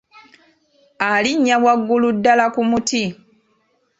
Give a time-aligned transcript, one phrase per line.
[1.11, 3.03] Alinya waggulu ddala ku muti.